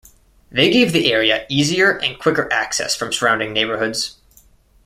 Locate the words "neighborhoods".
3.53-4.17